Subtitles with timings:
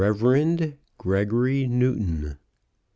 [0.97, 2.39] GREGORY NEWTON.